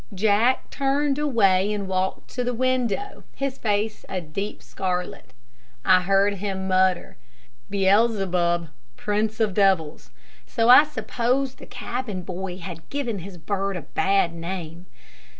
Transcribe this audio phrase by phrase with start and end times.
[0.15, 5.31] Jack turned away and walked to the window, his face a deep scarlet.
[5.85, 7.17] I heard him mutter,
[7.69, 10.09] "Beelzebub, prince of devils,"
[10.47, 14.87] so I suppose the cabin boy had given his bird a bad name.